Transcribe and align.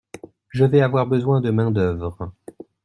Je 0.49 0.65
vais 0.65 0.81
avoir 0.81 1.05
besoin 1.05 1.41
de 1.41 1.51
main-d’œuvre. 1.51 2.33